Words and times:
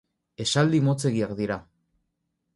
Esaldi 0.45 0.79
motzegiak 0.87 1.37
dira. 1.43 1.61